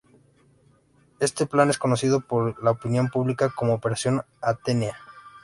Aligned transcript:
Este 1.19 1.45
plan 1.45 1.69
es 1.69 1.77
conocido 1.77 2.21
por 2.21 2.63
la 2.63 2.71
opinión 2.71 3.09
pública 3.09 3.49
como 3.53 3.75
"Operación 3.75 4.23
Atenea". 4.41 4.95